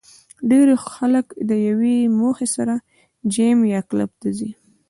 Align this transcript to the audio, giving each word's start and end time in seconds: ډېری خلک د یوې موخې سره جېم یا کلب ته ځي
ډېری 0.49 0.75
خلک 0.93 1.27
د 1.49 1.51
یوې 1.67 1.97
موخې 2.19 2.47
سره 2.55 2.75
جېم 3.33 3.59
یا 3.73 3.79
کلب 3.89 4.11
ته 4.21 4.29
ځي 4.37 4.49